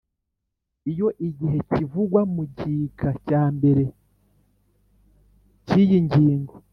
Iyo 0.91 1.07
igihe 1.27 1.57
kivugwa 1.71 2.21
mu 2.33 2.43
gika 2.57 3.09
cyambere 3.25 3.83
cy 5.65 5.73
iyi 5.83 5.97
ngingo 6.05 6.53